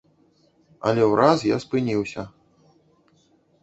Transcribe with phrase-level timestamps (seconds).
[0.87, 2.21] Але ўраз я спыніўся.